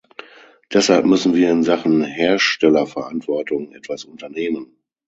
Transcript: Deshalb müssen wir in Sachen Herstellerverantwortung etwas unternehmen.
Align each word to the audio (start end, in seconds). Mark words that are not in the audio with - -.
Deshalb 0.73 1.05
müssen 1.05 1.35
wir 1.35 1.51
in 1.51 1.61
Sachen 1.61 2.01
Herstellerverantwortung 2.03 3.71
etwas 3.73 4.03
unternehmen. 4.03 4.79